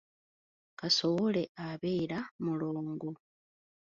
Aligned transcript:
Kasowole 0.79 1.43
abeera 1.69 2.17
mulongo. 2.43 3.09